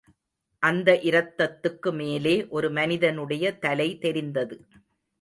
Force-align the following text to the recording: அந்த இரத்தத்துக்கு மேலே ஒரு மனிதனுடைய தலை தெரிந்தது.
அந்த 0.63 0.99
இரத்தத்துக்கு 1.03 1.91
மேலே 1.93 2.35
ஒரு 2.47 2.71
மனிதனுடைய 2.71 3.55
தலை 3.59 3.89
தெரிந்தது. 3.97 4.57